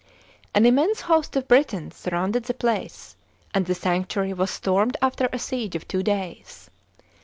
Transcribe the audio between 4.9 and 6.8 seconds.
after a siege of two days.